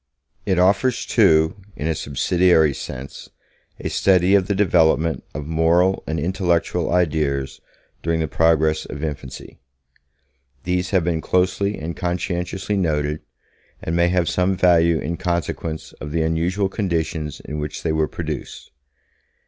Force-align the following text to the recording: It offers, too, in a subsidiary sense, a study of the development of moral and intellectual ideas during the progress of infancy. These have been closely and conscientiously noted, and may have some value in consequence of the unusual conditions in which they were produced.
It 0.47 0.57
offers, 0.57 1.05
too, 1.05 1.57
in 1.75 1.85
a 1.85 1.93
subsidiary 1.93 2.73
sense, 2.73 3.29
a 3.79 3.87
study 3.87 4.33
of 4.33 4.47
the 4.47 4.55
development 4.55 5.23
of 5.35 5.45
moral 5.45 6.03
and 6.07 6.19
intellectual 6.19 6.91
ideas 6.91 7.61
during 8.01 8.19
the 8.19 8.27
progress 8.27 8.87
of 8.87 9.03
infancy. 9.03 9.59
These 10.63 10.89
have 10.89 11.03
been 11.03 11.21
closely 11.21 11.77
and 11.77 11.95
conscientiously 11.95 12.77
noted, 12.77 13.21
and 13.83 13.95
may 13.95 14.07
have 14.07 14.27
some 14.27 14.55
value 14.57 14.97
in 14.97 15.17
consequence 15.17 15.91
of 16.01 16.11
the 16.11 16.23
unusual 16.23 16.67
conditions 16.67 17.39
in 17.39 17.59
which 17.59 17.83
they 17.83 17.91
were 17.91 18.07
produced. 18.07 18.71